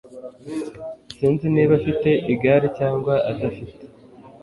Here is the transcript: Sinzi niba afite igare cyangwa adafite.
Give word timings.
Sinzi 1.15 1.45
niba 1.53 1.71
afite 1.79 2.09
igare 2.33 2.67
cyangwa 2.77 3.13
adafite. 3.31 3.81